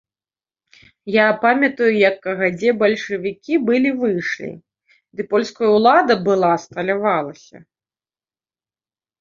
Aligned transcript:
Я 1.15 1.25
памятаю, 1.43 1.89
як 2.09 2.15
кагадзе 2.23 2.69
бальшавікі 2.81 3.59
былі 3.67 3.89
выйшлі, 4.01 4.51
ды 5.19 5.27
польская 5.35 5.69
ўлада 5.77 6.13
была 6.27 6.49
асталявалася. 6.59 7.57